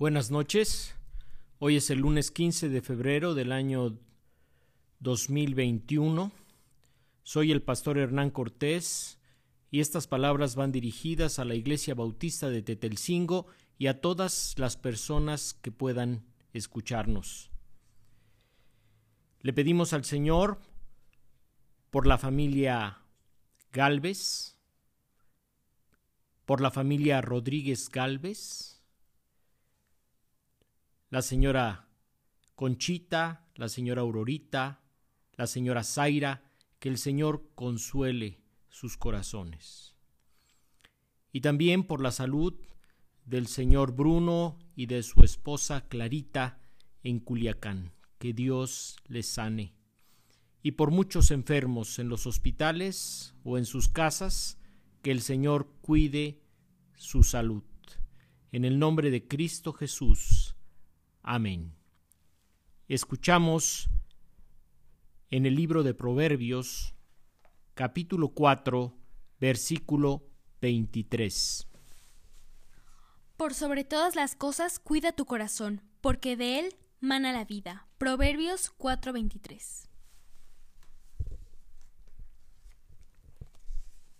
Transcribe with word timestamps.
Buenas 0.00 0.30
noches. 0.30 0.94
Hoy 1.58 1.76
es 1.76 1.90
el 1.90 1.98
lunes 1.98 2.30
15 2.30 2.70
de 2.70 2.80
febrero 2.80 3.34
del 3.34 3.52
año 3.52 3.98
2021. 5.00 6.32
Soy 7.22 7.52
el 7.52 7.60
pastor 7.60 7.98
Hernán 7.98 8.30
Cortés 8.30 9.18
y 9.70 9.80
estas 9.80 10.06
palabras 10.06 10.54
van 10.54 10.72
dirigidas 10.72 11.38
a 11.38 11.44
la 11.44 11.54
Iglesia 11.54 11.94
Bautista 11.94 12.48
de 12.48 12.62
Tetelcingo 12.62 13.46
y 13.76 13.88
a 13.88 14.00
todas 14.00 14.54
las 14.56 14.78
personas 14.78 15.52
que 15.52 15.70
puedan 15.70 16.24
escucharnos. 16.54 17.50
Le 19.42 19.52
pedimos 19.52 19.92
al 19.92 20.06
Señor 20.06 20.62
por 21.90 22.06
la 22.06 22.16
familia 22.16 23.02
Galvez, 23.70 24.56
por 26.46 26.62
la 26.62 26.70
familia 26.70 27.20
Rodríguez 27.20 27.90
Galvez, 27.90 28.79
la 31.10 31.22
señora 31.22 31.88
Conchita, 32.54 33.44
la 33.56 33.68
señora 33.68 34.02
Aurorita, 34.02 34.80
la 35.36 35.46
señora 35.46 35.82
Zaira, 35.82 36.44
que 36.78 36.88
el 36.88 36.98
Señor 36.98 37.50
consuele 37.54 38.40
sus 38.68 38.96
corazones. 38.96 39.96
Y 41.32 41.40
también 41.40 41.84
por 41.84 42.00
la 42.00 42.12
salud 42.12 42.54
del 43.24 43.46
señor 43.46 43.92
Bruno 43.92 44.58
y 44.76 44.86
de 44.86 45.02
su 45.02 45.22
esposa 45.22 45.88
Clarita 45.88 46.60
en 47.02 47.20
Culiacán, 47.20 47.92
que 48.18 48.32
Dios 48.32 48.96
les 49.06 49.26
sane. 49.26 49.74
Y 50.62 50.72
por 50.72 50.90
muchos 50.90 51.30
enfermos 51.30 51.98
en 51.98 52.08
los 52.08 52.26
hospitales 52.26 53.34
o 53.44 53.58
en 53.58 53.64
sus 53.64 53.88
casas, 53.88 54.58
que 55.02 55.10
el 55.10 55.22
Señor 55.22 55.72
cuide 55.80 56.42
su 56.96 57.22
salud. 57.22 57.64
En 58.52 58.64
el 58.64 58.78
nombre 58.78 59.10
de 59.10 59.26
Cristo 59.26 59.72
Jesús. 59.72 60.39
Amén. 61.22 61.74
Escuchamos 62.88 63.88
en 65.30 65.46
el 65.46 65.54
libro 65.54 65.82
de 65.82 65.94
Proverbios, 65.94 66.94
capítulo 67.74 68.30
4, 68.30 68.96
versículo 69.38 70.26
23. 70.60 71.68
Por 73.36 73.54
sobre 73.54 73.84
todas 73.84 74.16
las 74.16 74.34
cosas, 74.34 74.78
cuida 74.78 75.12
tu 75.12 75.24
corazón, 75.24 75.82
porque 76.00 76.36
de 76.36 76.58
él 76.58 76.76
mana 77.00 77.32
la 77.32 77.44
vida. 77.44 77.86
Proverbios 77.98 78.70
4:23. 78.76 79.88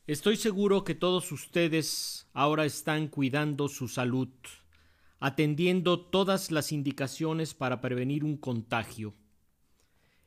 Estoy 0.07 0.37
seguro 0.37 0.85
que 0.85 0.95
todos 0.95 1.31
ustedes 1.33 2.27
ahora 2.33 2.65
están 2.65 3.09
cuidando 3.09 3.69
su 3.69 3.87
salud 3.89 4.29
atendiendo 5.21 6.01
todas 6.01 6.51
las 6.51 6.73
indicaciones 6.73 7.55
para 7.55 7.81
prevenir 7.81 8.25
un 8.25 8.39
contagio. 8.39 9.15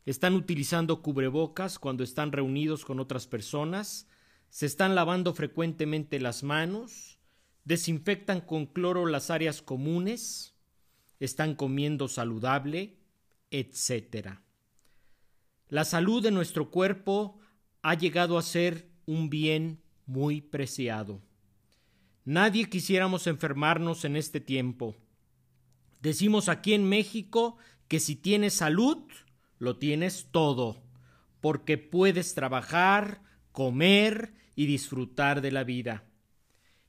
Están 0.06 0.36
utilizando 0.36 1.02
cubrebocas 1.02 1.80
cuando 1.80 2.04
están 2.04 2.32
reunidos 2.32 2.86
con 2.86 3.00
otras 3.00 3.26
personas, 3.26 4.08
se 4.50 4.68
están 4.68 4.94
lavando 4.94 5.34
frecuentemente 5.34 6.20
las 6.20 6.44
manos, 6.44 7.18
desinfectan 7.66 8.42
con 8.42 8.68
cloro 8.68 9.08
las 9.08 9.32
áreas 9.32 9.64
comunes, 9.64 10.54
están 11.20 11.56
comiendo 11.56 12.08
saludable, 12.08 13.00
etc. 13.50 14.40
La 15.70 15.86
salud 15.86 16.22
de 16.22 16.32
nuestro 16.32 16.70
cuerpo 16.70 17.40
ha 17.82 17.96
llegado 17.96 18.38
a 18.38 18.44
ser 18.44 18.92
un 19.06 19.30
bien 19.30 19.82
muy 20.06 20.42
preciado. 20.42 21.22
Nadie 22.26 22.70
quisiéramos 22.70 23.28
enfermarnos 23.28 24.06
en 24.06 24.16
este 24.16 24.40
tiempo. 24.40 24.96
Decimos 26.02 26.48
aquí 26.48 26.74
en 26.74 26.88
México 26.88 27.58
que 27.90 28.00
si 28.00 28.16
tienes 28.16 28.54
salud, 28.54 28.98
lo 29.60 29.78
tienes 29.78 30.30
todo, 30.32 30.82
porque 31.42 31.78
puedes 31.78 32.34
trabajar, 32.34 33.22
comer 33.52 34.34
y 34.56 34.68
disfrutar 34.68 35.42
de 35.42 35.52
la 35.52 35.66
vida. 35.66 36.06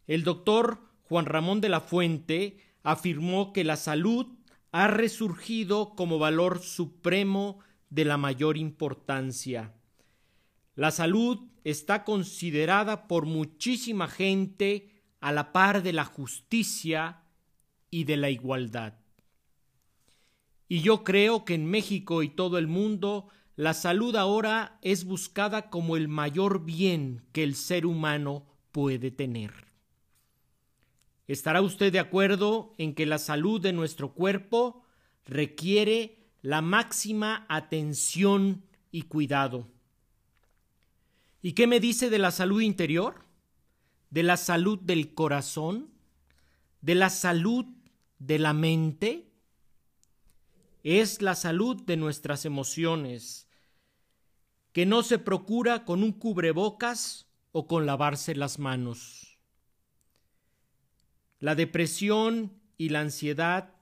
El 0.06 0.22
doctor 0.22 0.80
Juan 1.02 1.26
Ramón 1.26 1.60
de 1.60 1.68
la 1.68 1.80
Fuente 1.80 2.58
afirmó 2.84 3.52
que 3.52 3.64
la 3.64 3.76
salud 3.76 4.26
ha 4.70 4.86
resurgido 4.86 5.94
como 5.96 6.18
valor 6.18 6.60
supremo 6.60 7.58
de 7.90 8.04
la 8.04 8.18
mayor 8.18 8.56
importancia. 8.56 9.74
La 10.74 10.90
salud 10.90 11.40
está 11.64 12.04
considerada 12.04 13.08
por 13.08 13.26
muchísima 13.26 14.08
gente 14.08 14.93
a 15.24 15.32
la 15.32 15.52
par 15.52 15.82
de 15.82 15.94
la 15.94 16.04
justicia 16.04 17.22
y 17.90 18.04
de 18.04 18.18
la 18.18 18.28
igualdad. 18.28 18.92
Y 20.68 20.80
yo 20.82 21.02
creo 21.02 21.46
que 21.46 21.54
en 21.54 21.64
México 21.64 22.22
y 22.22 22.28
todo 22.28 22.58
el 22.58 22.66
mundo 22.66 23.28
la 23.56 23.72
salud 23.72 24.16
ahora 24.16 24.78
es 24.82 25.06
buscada 25.06 25.70
como 25.70 25.96
el 25.96 26.08
mayor 26.08 26.66
bien 26.66 27.24
que 27.32 27.42
el 27.42 27.54
ser 27.54 27.86
humano 27.86 28.44
puede 28.70 29.10
tener. 29.10 29.72
¿Estará 31.26 31.62
usted 31.62 31.90
de 31.90 32.00
acuerdo 32.00 32.74
en 32.76 32.94
que 32.94 33.06
la 33.06 33.16
salud 33.16 33.62
de 33.62 33.72
nuestro 33.72 34.12
cuerpo 34.12 34.84
requiere 35.24 36.18
la 36.42 36.60
máxima 36.60 37.46
atención 37.48 38.66
y 38.90 39.04
cuidado? 39.04 39.70
¿Y 41.40 41.52
qué 41.52 41.66
me 41.66 41.80
dice 41.80 42.10
de 42.10 42.18
la 42.18 42.30
salud 42.30 42.60
interior? 42.60 43.23
De 44.14 44.22
la 44.22 44.36
salud 44.36 44.78
del 44.78 45.12
corazón, 45.12 45.90
de 46.82 46.94
la 46.94 47.10
salud 47.10 47.66
de 48.20 48.38
la 48.38 48.52
mente, 48.52 49.32
es 50.84 51.20
la 51.20 51.34
salud 51.34 51.82
de 51.82 51.96
nuestras 51.96 52.44
emociones, 52.44 53.48
que 54.70 54.86
no 54.86 55.02
se 55.02 55.18
procura 55.18 55.84
con 55.84 56.04
un 56.04 56.12
cubrebocas 56.12 57.26
o 57.50 57.66
con 57.66 57.86
lavarse 57.86 58.36
las 58.36 58.60
manos. 58.60 59.40
La 61.40 61.56
depresión 61.56 62.52
y 62.78 62.90
la 62.90 63.00
ansiedad, 63.00 63.74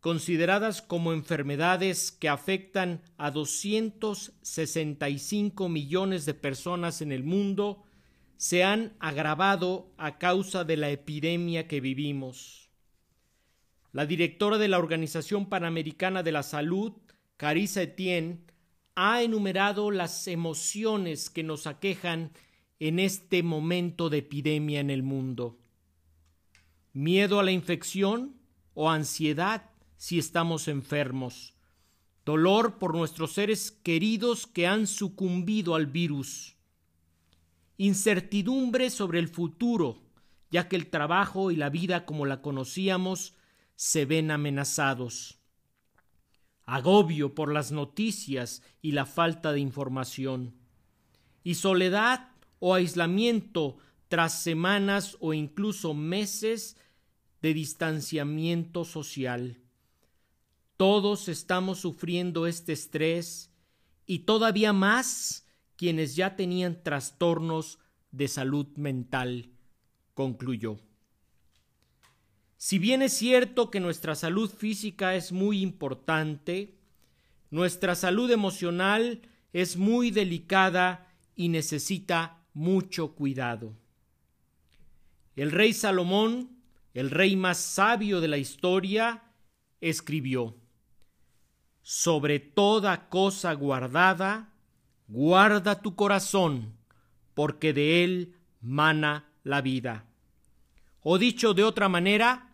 consideradas 0.00 0.80
como 0.80 1.12
enfermedades 1.12 2.12
que 2.12 2.30
afectan 2.30 3.02
a 3.18 3.30
265 3.30 5.68
millones 5.68 6.24
de 6.24 6.32
personas 6.32 7.02
en 7.02 7.12
el 7.12 7.24
mundo, 7.24 7.82
se 8.36 8.64
han 8.64 8.94
agravado 9.00 9.92
a 9.96 10.18
causa 10.18 10.64
de 10.64 10.76
la 10.76 10.90
epidemia 10.90 11.66
que 11.66 11.80
vivimos. 11.80 12.70
La 13.92 14.04
directora 14.04 14.58
de 14.58 14.68
la 14.68 14.78
Organización 14.78 15.48
Panamericana 15.48 16.22
de 16.22 16.32
la 16.32 16.42
Salud, 16.42 16.92
Carissa 17.36 17.82
Etienne, 17.82 18.40
ha 18.94 19.22
enumerado 19.22 19.90
las 19.90 20.26
emociones 20.28 21.30
que 21.30 21.42
nos 21.42 21.66
aquejan 21.66 22.32
en 22.78 22.98
este 22.98 23.42
momento 23.42 24.10
de 24.10 24.18
epidemia 24.18 24.80
en 24.80 24.90
el 24.90 25.02
mundo. 25.02 25.58
Miedo 26.92 27.40
a 27.40 27.42
la 27.42 27.52
infección 27.52 28.36
o 28.74 28.90
ansiedad 28.90 29.70
si 29.96 30.18
estamos 30.18 30.68
enfermos. 30.68 31.54
Dolor 32.26 32.78
por 32.78 32.94
nuestros 32.94 33.32
seres 33.32 33.70
queridos 33.70 34.46
que 34.46 34.66
han 34.66 34.86
sucumbido 34.86 35.74
al 35.74 35.86
virus 35.86 36.55
incertidumbre 37.76 38.90
sobre 38.90 39.18
el 39.18 39.28
futuro, 39.28 40.02
ya 40.50 40.68
que 40.68 40.76
el 40.76 40.88
trabajo 40.88 41.50
y 41.50 41.56
la 41.56 41.70
vida 41.70 42.04
como 42.04 42.26
la 42.26 42.40
conocíamos 42.40 43.34
se 43.74 44.04
ven 44.04 44.30
amenazados. 44.30 45.38
Agobio 46.64 47.34
por 47.34 47.52
las 47.52 47.70
noticias 47.70 48.62
y 48.82 48.92
la 48.92 49.06
falta 49.06 49.52
de 49.52 49.60
información. 49.60 50.54
Y 51.44 51.54
soledad 51.54 52.30
o 52.58 52.74
aislamiento 52.74 53.78
tras 54.08 54.42
semanas 54.42 55.16
o 55.20 55.34
incluso 55.34 55.94
meses 55.94 56.76
de 57.42 57.54
distanciamiento 57.54 58.84
social. 58.84 59.60
Todos 60.76 61.28
estamos 61.28 61.78
sufriendo 61.78 62.46
este 62.46 62.72
estrés 62.72 63.50
y 64.06 64.20
todavía 64.20 64.72
más 64.72 65.45
quienes 65.76 66.16
ya 66.16 66.36
tenían 66.36 66.82
trastornos 66.82 67.78
de 68.10 68.28
salud 68.28 68.66
mental, 68.76 69.50
concluyó. 70.14 70.78
Si 72.56 72.78
bien 72.78 73.02
es 73.02 73.12
cierto 73.12 73.70
que 73.70 73.80
nuestra 73.80 74.14
salud 74.14 74.50
física 74.50 75.14
es 75.14 75.30
muy 75.32 75.60
importante, 75.60 76.74
nuestra 77.50 77.94
salud 77.94 78.30
emocional 78.30 79.20
es 79.52 79.76
muy 79.76 80.10
delicada 80.10 81.12
y 81.34 81.48
necesita 81.48 82.42
mucho 82.54 83.14
cuidado. 83.14 83.74
El 85.36 85.52
rey 85.52 85.74
Salomón, 85.74 86.58
el 86.94 87.10
rey 87.10 87.36
más 87.36 87.58
sabio 87.58 88.22
de 88.22 88.28
la 88.28 88.38
historia, 88.38 89.22
escribió, 89.80 90.56
Sobre 91.82 92.40
toda 92.40 93.08
cosa 93.10 93.52
guardada, 93.52 94.55
guarda 95.08 95.80
tu 95.80 95.94
corazón, 95.94 96.74
porque 97.34 97.72
de 97.72 98.04
él 98.04 98.34
mana 98.60 99.26
la 99.44 99.60
vida. 99.60 100.04
O 101.02 101.18
dicho 101.18 101.54
de 101.54 101.64
otra 101.64 101.88
manera, 101.88 102.46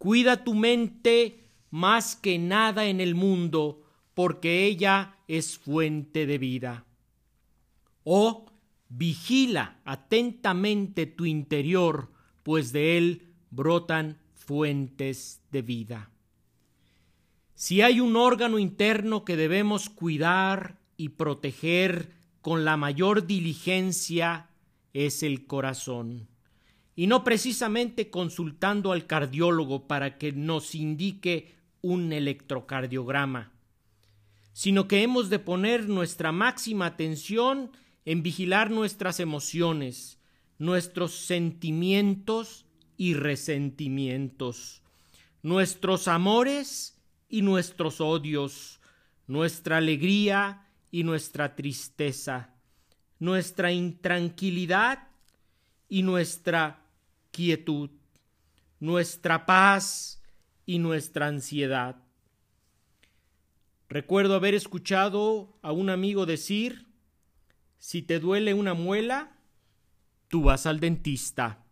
Cuida 0.00 0.44
tu 0.44 0.54
mente 0.54 1.44
más 1.70 2.16
que 2.16 2.38
nada 2.38 2.86
en 2.86 3.02
el 3.02 3.14
mundo, 3.14 3.82
porque 4.14 4.64
ella 4.64 5.18
es 5.28 5.58
fuente 5.58 6.24
de 6.24 6.38
vida. 6.38 6.86
O 8.02 8.46
vigila 8.88 9.78
atentamente 9.84 11.04
tu 11.04 11.26
interior, 11.26 12.08
pues 12.42 12.72
de 12.72 12.96
él 12.96 13.34
brotan 13.50 14.16
fuentes 14.32 15.42
de 15.52 15.60
vida. 15.60 16.08
Si 17.54 17.82
hay 17.82 18.00
un 18.00 18.16
órgano 18.16 18.58
interno 18.58 19.26
que 19.26 19.36
debemos 19.36 19.90
cuidar 19.90 20.78
y 21.00 21.08
proteger 21.08 22.12
con 22.42 22.66
la 22.66 22.76
mayor 22.76 23.26
diligencia, 23.26 24.50
es 24.92 25.22
el 25.22 25.46
corazón. 25.46 26.28
Y 26.94 27.06
no 27.06 27.24
precisamente 27.24 28.10
consultando 28.10 28.92
al 28.92 29.06
cardiólogo 29.06 29.86
para 29.86 30.18
que 30.18 30.32
nos 30.32 30.74
indique 30.74 31.54
un 31.80 32.12
electrocardiograma, 32.12 33.50
sino 34.52 34.88
que 34.88 35.02
hemos 35.02 35.30
de 35.30 35.38
poner 35.38 35.88
nuestra 35.88 36.32
máxima 36.32 36.84
atención 36.84 37.70
en 38.04 38.22
vigilar 38.22 38.70
nuestras 38.70 39.20
emociones, 39.20 40.18
nuestros 40.58 41.14
sentimientos 41.14 42.66
y 42.98 43.14
resentimientos, 43.14 44.82
nuestros 45.42 46.08
amores 46.08 47.00
y 47.26 47.40
nuestros 47.40 48.02
odios, 48.02 48.80
nuestra 49.26 49.78
alegría 49.78 50.66
y 50.90 51.04
nuestra 51.04 51.54
tristeza, 51.54 52.54
nuestra 53.18 53.72
intranquilidad 53.72 55.08
y 55.88 56.02
nuestra 56.02 56.86
quietud, 57.30 57.90
nuestra 58.78 59.46
paz 59.46 60.22
y 60.66 60.78
nuestra 60.78 61.26
ansiedad. 61.26 61.96
Recuerdo 63.88 64.36
haber 64.36 64.54
escuchado 64.54 65.58
a 65.62 65.72
un 65.72 65.90
amigo 65.90 66.24
decir, 66.24 66.86
si 67.78 68.02
te 68.02 68.20
duele 68.20 68.54
una 68.54 68.74
muela, 68.74 69.36
tú 70.28 70.44
vas 70.44 70.66
al 70.66 70.78
dentista. 70.78 71.64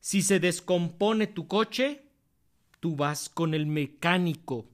Si 0.00 0.22
se 0.22 0.40
descompone 0.40 1.26
tu 1.26 1.46
coche, 1.46 2.06
tú 2.80 2.96
vas 2.96 3.28
con 3.28 3.52
el 3.52 3.66
mecánico. 3.66 4.66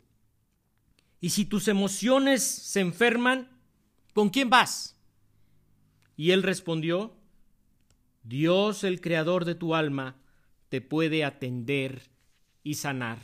Y 1.21 1.31
si 1.31 1.45
tus 1.45 1.69
emociones 1.69 2.43
se 2.43 2.81
enferman, 2.81 3.49
¿con 4.15 4.31
quién 4.31 4.51
vas? 4.51 4.97
Y 6.17 6.31
él 6.31 6.43
respondió, 6.43 7.17
Dios, 8.23 8.85
el 8.85 9.01
creador 9.01 9.45
de 9.45 9.55
tu 9.55 9.75
alma, 9.75 10.17
te 10.69 10.81
puede 10.81 11.25
atender 11.25 12.03
y 12.63 12.75
sanar. 12.75 13.19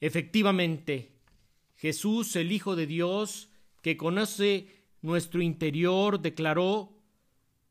Efectivamente, 0.00 1.12
Jesús, 1.76 2.36
el 2.36 2.52
Hijo 2.52 2.76
de 2.76 2.86
Dios, 2.86 3.48
que 3.80 3.96
conoce 3.96 4.68
nuestro 5.00 5.42
interior, 5.42 6.20
declaró, 6.20 6.92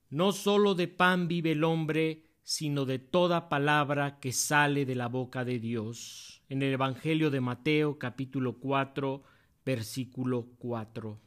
No 0.09 0.31
sólo 0.31 0.75
de 0.75 0.87
pan 0.87 1.27
vive 1.27 1.51
el 1.51 1.63
hombre, 1.63 2.23
sino 2.43 2.85
de 2.85 2.99
toda 2.99 3.49
palabra 3.49 4.19
que 4.19 4.31
sale 4.31 4.85
de 4.85 4.95
la 4.95 5.07
boca 5.07 5.45
de 5.45 5.59
Dios. 5.59 6.41
En 6.49 6.61
el 6.61 6.73
Evangelio 6.73 7.29
de 7.29 7.41
Mateo 7.41 7.97
capítulo 7.97 8.57
4, 8.59 9.23
versículo 9.65 10.47
4. 10.57 11.19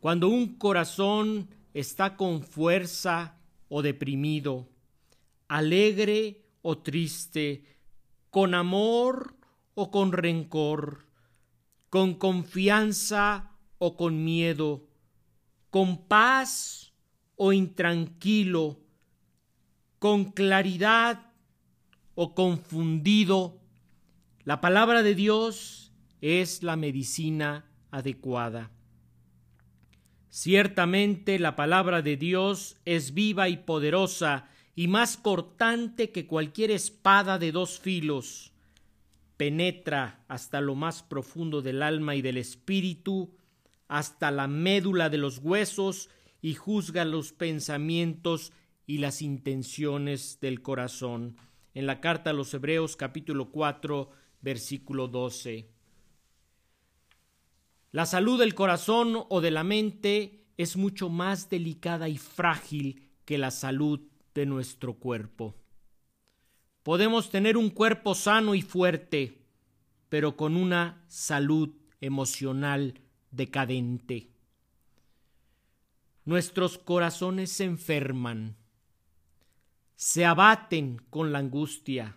Cuando 0.00 0.28
un 0.28 0.56
corazón 0.56 1.48
está 1.74 2.16
con 2.16 2.42
fuerza 2.42 3.38
o 3.68 3.82
deprimido, 3.82 4.68
alegre 5.48 6.44
o 6.62 6.78
triste, 6.78 7.64
con 8.30 8.54
amor 8.54 9.36
o 9.74 9.90
con 9.90 10.12
rencor, 10.12 11.06
con 11.88 12.14
confianza 12.14 13.56
o 13.78 13.96
con 13.96 14.24
miedo, 14.24 14.86
con 15.70 16.06
paz 16.06 16.92
o 17.36 17.52
intranquilo, 17.52 18.79
con 20.00 20.32
claridad 20.32 21.30
o 22.14 22.34
confundido, 22.34 23.60
la 24.44 24.60
palabra 24.62 25.02
de 25.02 25.14
Dios 25.14 25.92
es 26.22 26.62
la 26.62 26.74
medicina 26.74 27.66
adecuada. 27.90 28.70
Ciertamente 30.30 31.38
la 31.38 31.54
palabra 31.54 32.00
de 32.00 32.16
Dios 32.16 32.78
es 32.86 33.12
viva 33.12 33.50
y 33.50 33.58
poderosa 33.58 34.48
y 34.74 34.88
más 34.88 35.18
cortante 35.18 36.10
que 36.10 36.26
cualquier 36.26 36.70
espada 36.70 37.38
de 37.38 37.52
dos 37.52 37.78
filos. 37.78 38.52
Penetra 39.36 40.24
hasta 40.28 40.62
lo 40.62 40.74
más 40.74 41.02
profundo 41.02 41.60
del 41.60 41.82
alma 41.82 42.14
y 42.14 42.22
del 42.22 42.38
espíritu, 42.38 43.36
hasta 43.86 44.30
la 44.30 44.48
médula 44.48 45.10
de 45.10 45.18
los 45.18 45.38
huesos 45.38 46.08
y 46.40 46.54
juzga 46.54 47.04
los 47.04 47.32
pensamientos 47.32 48.52
y 48.90 48.98
las 48.98 49.22
intenciones 49.22 50.40
del 50.40 50.62
corazón. 50.62 51.36
En 51.74 51.86
la 51.86 52.00
carta 52.00 52.30
a 52.30 52.32
los 52.32 52.52
Hebreos 52.52 52.96
capítulo 52.96 53.52
4 53.52 54.10
versículo 54.40 55.06
12. 55.06 55.70
La 57.92 58.04
salud 58.04 58.40
del 58.40 58.56
corazón 58.56 59.26
o 59.28 59.40
de 59.40 59.52
la 59.52 59.62
mente 59.62 60.48
es 60.56 60.76
mucho 60.76 61.08
más 61.08 61.48
delicada 61.48 62.08
y 62.08 62.18
frágil 62.18 63.12
que 63.24 63.38
la 63.38 63.52
salud 63.52 64.00
de 64.34 64.44
nuestro 64.44 64.94
cuerpo. 64.94 65.54
Podemos 66.82 67.30
tener 67.30 67.56
un 67.56 67.70
cuerpo 67.70 68.16
sano 68.16 68.56
y 68.56 68.62
fuerte, 68.62 69.44
pero 70.08 70.36
con 70.36 70.56
una 70.56 71.04
salud 71.06 71.76
emocional 72.00 72.94
decadente. 73.30 74.32
Nuestros 76.24 76.76
corazones 76.76 77.52
se 77.52 77.62
enferman, 77.62 78.56
se 80.00 80.24
abaten 80.24 80.96
con 81.10 81.30
la 81.30 81.40
angustia, 81.40 82.16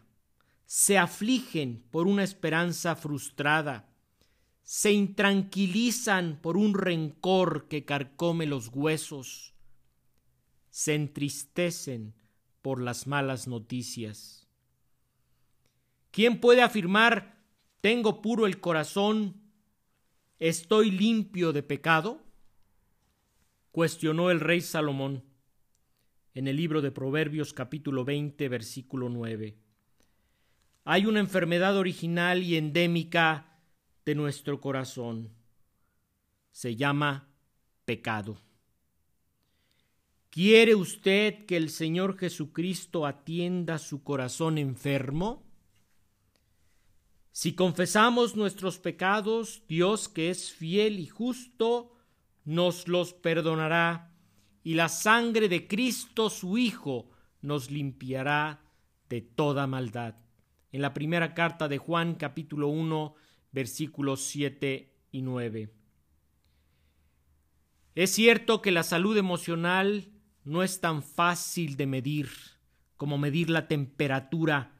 se 0.65 0.97
afligen 0.97 1.83
por 1.91 2.07
una 2.07 2.23
esperanza 2.23 2.95
frustrada, 2.95 3.89
se 4.63 4.93
intranquilizan 4.93 6.39
por 6.41 6.55
un 6.55 6.75
rencor 6.75 7.67
que 7.67 7.83
carcome 7.83 8.45
los 8.45 8.69
huesos, 8.69 9.53
se 10.69 10.95
entristecen 10.95 12.15
por 12.61 12.81
las 12.81 13.05
malas 13.05 13.49
noticias. 13.49 14.47
¿Quién 16.11 16.39
puede 16.39 16.61
afirmar 16.61 17.43
tengo 17.81 18.21
puro 18.21 18.45
el 18.45 18.61
corazón, 18.61 19.41
estoy 20.39 20.89
limpio 20.89 21.51
de 21.51 21.63
pecado? 21.63 22.23
cuestionó 23.73 24.31
el 24.31 24.39
rey 24.39 24.61
Salomón 24.61 25.32
en 26.33 26.47
el 26.47 26.55
libro 26.55 26.81
de 26.81 26.91
Proverbios 26.91 27.53
capítulo 27.53 28.03
20 28.05 28.49
versículo 28.49 29.09
9. 29.09 29.55
Hay 30.85 31.05
una 31.05 31.19
enfermedad 31.19 31.77
original 31.77 32.43
y 32.43 32.57
endémica 32.57 33.59
de 34.05 34.15
nuestro 34.15 34.59
corazón. 34.59 35.29
Se 36.51 36.75
llama 36.75 37.29
pecado. 37.85 38.41
¿Quiere 40.29 40.73
usted 40.75 41.45
que 41.45 41.57
el 41.57 41.69
Señor 41.69 42.17
Jesucristo 42.17 43.05
atienda 43.05 43.77
su 43.77 44.03
corazón 44.03 44.57
enfermo? 44.57 45.43
Si 47.31 47.53
confesamos 47.53 48.35
nuestros 48.35 48.79
pecados, 48.79 49.63
Dios, 49.67 50.09
que 50.09 50.31
es 50.31 50.51
fiel 50.51 50.99
y 50.99 51.05
justo, 51.05 51.95
nos 52.45 52.87
los 52.87 53.13
perdonará 53.13 54.12
y 54.63 54.75
la 54.75 54.89
sangre 54.89 55.49
de 55.49 55.67
Cristo 55.67 56.29
su 56.29 56.57
Hijo 56.57 57.09
nos 57.41 57.69
limpiará 57.69 58.61
de 59.09 59.21
toda 59.21 59.67
maldad. 59.67 60.15
En 60.71 60.81
la 60.81 60.93
primera 60.93 61.33
carta 61.33 61.67
de 61.67 61.77
Juan 61.77 62.15
capítulo 62.15 62.69
1 62.69 63.15
versículos 63.51 64.23
7 64.23 64.91
y 65.11 65.21
9. 65.21 65.69
Es 67.95 68.11
cierto 68.11 68.61
que 68.61 68.71
la 68.71 68.83
salud 68.83 69.15
emocional 69.17 70.09
no 70.43 70.63
es 70.63 70.81
tan 70.81 71.03
fácil 71.03 71.77
de 71.77 71.85
medir 71.85 72.29
como 72.97 73.17
medir 73.17 73.49
la 73.49 73.67
temperatura 73.67 74.71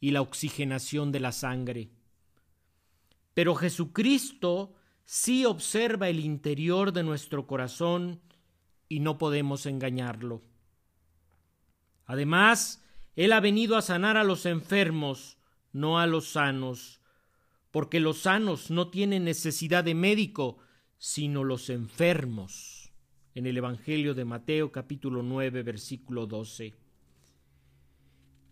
y 0.00 0.10
la 0.10 0.20
oxigenación 0.20 1.12
de 1.12 1.20
la 1.20 1.32
sangre. 1.32 1.90
Pero 3.34 3.54
Jesucristo 3.54 4.74
sí 5.04 5.44
observa 5.44 6.08
el 6.08 6.20
interior 6.20 6.92
de 6.92 7.04
nuestro 7.04 7.46
corazón 7.46 8.20
y 8.92 9.00
no 9.00 9.16
podemos 9.16 9.64
engañarlo. 9.64 10.42
Además, 12.04 12.84
Él 13.16 13.32
ha 13.32 13.40
venido 13.40 13.78
a 13.78 13.80
sanar 13.80 14.18
a 14.18 14.22
los 14.22 14.44
enfermos, 14.44 15.38
no 15.72 15.98
a 15.98 16.06
los 16.06 16.28
sanos, 16.28 17.00
porque 17.70 18.00
los 18.00 18.18
sanos 18.18 18.70
no 18.70 18.90
tienen 18.90 19.24
necesidad 19.24 19.82
de 19.82 19.94
médico, 19.94 20.58
sino 20.98 21.42
los 21.42 21.70
enfermos. 21.70 22.92
En 23.34 23.46
el 23.46 23.56
Evangelio 23.56 24.12
de 24.12 24.26
Mateo 24.26 24.70
capítulo 24.70 25.22
9 25.22 25.62
versículo 25.62 26.26
12. 26.26 26.74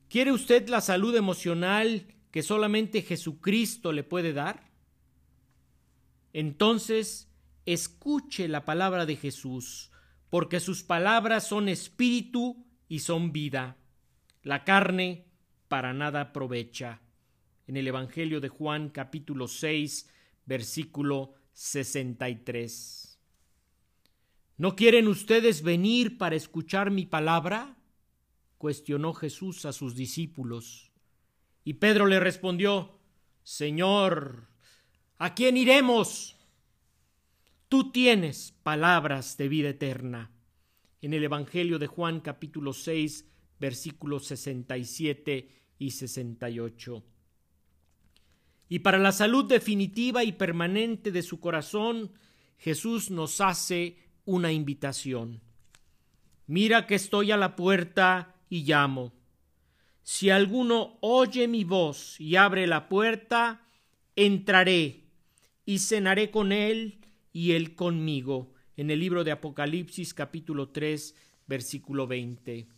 ¿Quiere 0.08 0.32
usted 0.32 0.70
la 0.70 0.80
salud 0.80 1.14
emocional 1.14 2.06
que 2.30 2.42
solamente 2.42 3.02
Jesucristo 3.02 3.92
le 3.92 4.04
puede 4.04 4.32
dar? 4.32 4.70
Entonces, 6.32 7.30
escuche 7.66 8.48
la 8.48 8.64
palabra 8.64 9.04
de 9.04 9.16
Jesús, 9.16 9.90
porque 10.30 10.60
sus 10.60 10.82
palabras 10.82 11.46
son 11.46 11.68
espíritu 11.68 12.64
y 12.88 13.00
son 13.00 13.32
vida. 13.32 13.76
La 14.42 14.64
carne 14.64 15.26
para 15.68 15.92
nada 15.92 16.20
aprovecha. 16.20 17.02
En 17.66 17.76
el 17.76 17.86
Evangelio 17.86 18.40
de 18.40 18.48
Juan 18.48 18.88
capítulo 18.88 19.48
6, 19.48 20.08
versículo 20.46 21.34
63. 21.52 23.18
¿No 24.56 24.76
quieren 24.76 25.08
ustedes 25.08 25.62
venir 25.62 26.16
para 26.16 26.36
escuchar 26.36 26.90
mi 26.90 27.06
palabra? 27.06 27.76
cuestionó 28.58 29.14
Jesús 29.14 29.64
a 29.64 29.72
sus 29.72 29.94
discípulos. 29.94 30.92
Y 31.64 31.74
Pedro 31.74 32.06
le 32.06 32.20
respondió, 32.20 32.98
Señor, 33.42 34.48
¿a 35.16 35.34
quién 35.34 35.56
iremos? 35.56 36.36
Tú 37.70 37.92
tienes 37.92 38.52
palabras 38.64 39.36
de 39.36 39.48
vida 39.48 39.68
eterna. 39.68 40.32
En 41.02 41.14
el 41.14 41.22
Evangelio 41.22 41.78
de 41.78 41.86
Juan 41.86 42.18
capítulo 42.18 42.72
6, 42.72 43.30
versículos 43.60 44.26
67 44.26 45.48
y 45.78 45.90
68. 45.92 47.04
Y 48.68 48.80
para 48.80 48.98
la 48.98 49.12
salud 49.12 49.44
definitiva 49.44 50.24
y 50.24 50.32
permanente 50.32 51.12
de 51.12 51.22
su 51.22 51.38
corazón, 51.38 52.10
Jesús 52.58 53.08
nos 53.12 53.40
hace 53.40 53.98
una 54.24 54.50
invitación. 54.50 55.40
Mira 56.48 56.88
que 56.88 56.96
estoy 56.96 57.30
a 57.30 57.36
la 57.36 57.54
puerta 57.54 58.34
y 58.48 58.64
llamo. 58.64 59.12
Si 60.02 60.28
alguno 60.28 60.98
oye 61.02 61.46
mi 61.46 61.62
voz 61.62 62.20
y 62.20 62.34
abre 62.34 62.66
la 62.66 62.88
puerta, 62.88 63.64
entraré 64.16 65.04
y 65.64 65.78
cenaré 65.78 66.32
con 66.32 66.50
él 66.50 66.99
y 67.32 67.52
él 67.52 67.74
conmigo. 67.74 68.52
En 68.76 68.90
el 68.90 69.00
libro 69.00 69.24
de 69.24 69.32
Apocalipsis 69.32 70.14
capítulo 70.14 70.70
3 70.70 71.14
versículo 71.46 72.06
20. 72.06 72.68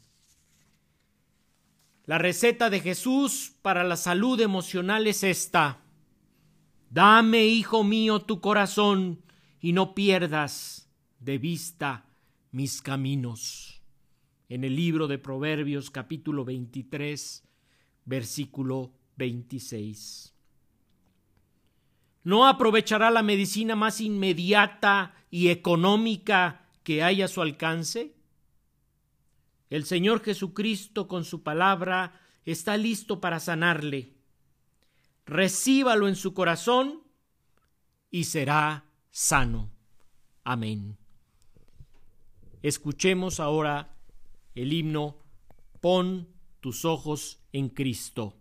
La 2.05 2.19
receta 2.19 2.71
de 2.71 2.81
Jesús 2.81 3.53
para 3.63 3.85
la 3.85 3.97
salud 3.97 4.41
emocional 4.41 5.07
es 5.07 5.23
esta. 5.23 5.83
Dame, 6.91 7.45
hijo 7.47 7.85
mío, 7.85 8.21
tu 8.21 8.41
corazón 8.41 9.23
y 9.61 9.73
no 9.73 9.95
pierdas 9.95 10.91
de 11.21 11.39
vista 11.39 12.07
mis 12.51 12.83
caminos 12.83 13.83
en 14.49 14.65
el 14.65 14.77
libro 14.77 15.07
de 15.07 15.17
Proverbios 15.19 15.91
capítulo 15.91 16.45
23, 16.45 17.43
versículo 18.05 18.93
26. 19.17 20.32
¿No 22.25 22.47
aprovechará 22.47 23.11
la 23.11 23.23
medicina 23.23 23.75
más 23.75 24.00
inmediata 24.00 25.14
y 25.31 25.49
económica 25.49 26.69
que 26.85 27.02
hay 27.02 27.23
a 27.23 27.29
su 27.29 27.43
alcance? 27.43 28.14
El 29.71 29.85
Señor 29.85 30.23
Jesucristo 30.23 31.09
con 31.09 31.25
su 31.25 31.43
palabra 31.43 32.21
está 32.45 32.76
listo 32.76 33.21
para 33.21 33.41
sanarle. 33.41 34.12
Recíbalo 35.26 36.09
en 36.09 36.17
su 36.17 36.35
corazón 36.35 37.02
y 38.11 38.25
será 38.25 38.85
sano. 39.11 39.71
Amén. 40.45 40.99
Escuchemos 42.62 43.41
ahora 43.41 43.97
el 44.55 44.73
himno 44.73 45.17
Pon 45.81 46.29
tus 46.61 46.85
ojos 46.85 47.41
en 47.52 47.69
Cristo. 47.69 48.37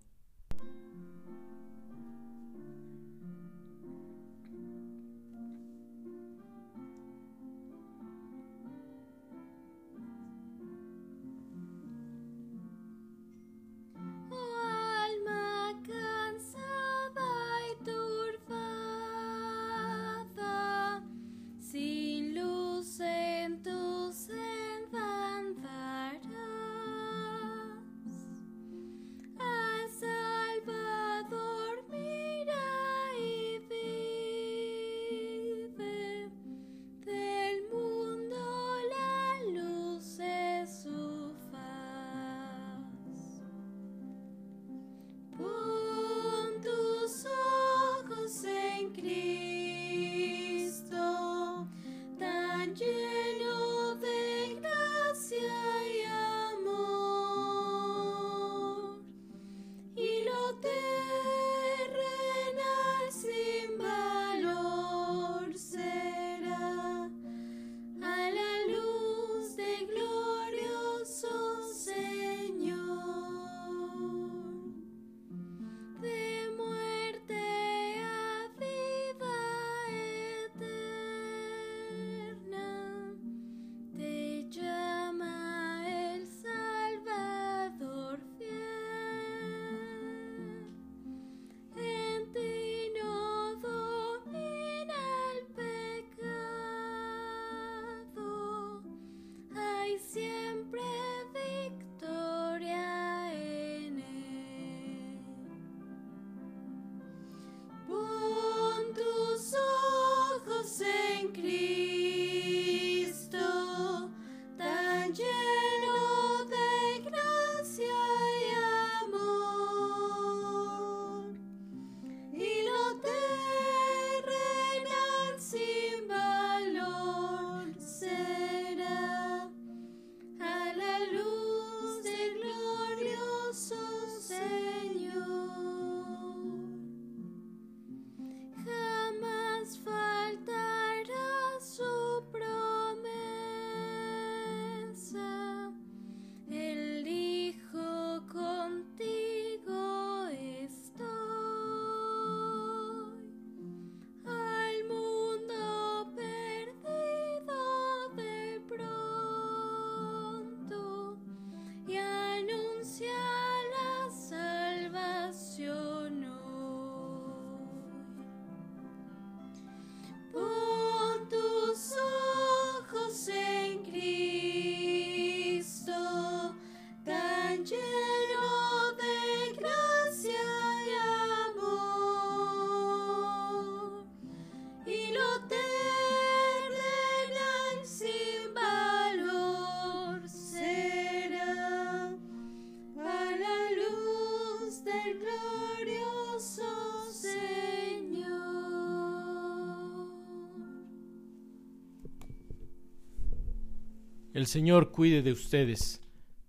El 204.42 204.48
Señor 204.48 204.92
cuide 204.92 205.22
de 205.22 205.34
ustedes. 205.34 206.02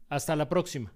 Hasta 0.08 0.34
la 0.34 0.48
próxima. 0.48 0.94